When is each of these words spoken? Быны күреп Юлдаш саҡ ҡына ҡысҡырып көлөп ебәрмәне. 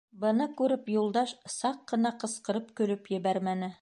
Быны 0.21 0.45
күреп 0.61 0.87
Юлдаш 0.93 1.33
саҡ 1.57 1.83
ҡына 1.93 2.13
ҡысҡырып 2.25 2.73
көлөп 2.81 3.13
ебәрмәне. 3.19 3.69